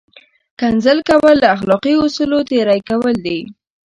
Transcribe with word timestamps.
کنځل 0.59 0.97
کول 1.09 1.35
له 1.43 1.47
اخلاقي 1.55 1.93
اصولو 2.03 2.39
تېری 2.49 2.79
کول 2.89 3.15
دي! 3.25 3.39